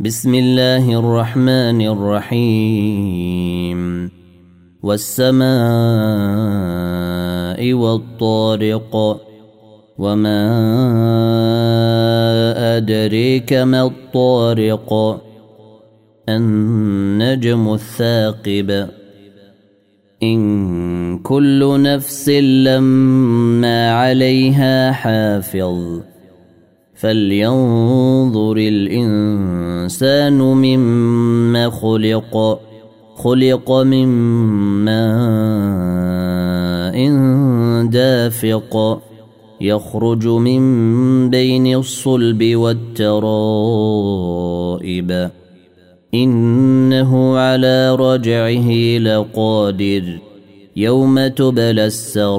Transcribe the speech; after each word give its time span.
بسم 0.00 0.34
الله 0.34 0.98
الرحمن 0.98 1.80
الرحيم. 1.80 3.78
والسماء 4.82 5.48
والطارق 7.72 9.20
وما 9.98 10.46
أدريك 12.76 13.52
ما 13.52 13.82
الطارق. 13.82 15.20
النجم 16.28 17.74
الثاقب. 17.74 18.88
إن 20.22 21.18
كل 21.18 21.82
نفس 21.82 22.28
لما 22.28 23.92
عليها 23.92 24.92
حافظ. 24.92 26.00
فلينظر 27.00 28.56
الإنسان 28.56 30.38
مما 30.38 31.70
خلق 31.70 32.60
خلق 33.16 33.72
من 33.72 34.08
ماء 34.84 34.98
دافق 37.86 39.02
يخرج 39.60 40.26
من 40.26 40.60
بين 41.30 41.76
الصلب 41.76 42.56
والترائب. 42.56 43.30
إنه 46.14 47.38
على 47.38 47.96
رجعه 47.96 48.98
لقادر 48.98 50.18
يوم 50.76 51.26
تبلى 51.26 51.86
السرائر. 51.86 52.38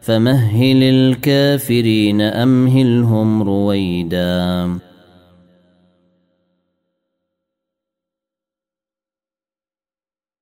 فمهل 0.00 0.82
الكافرين 0.82 2.20
أمهلهم 2.20 3.42
رويدا. 3.42 4.89